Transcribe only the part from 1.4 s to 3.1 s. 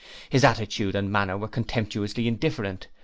contemptuously indifferent.